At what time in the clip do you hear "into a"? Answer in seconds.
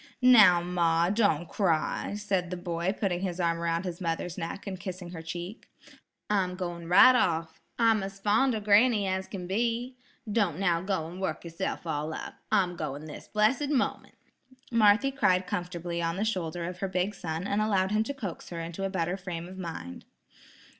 18.59-18.89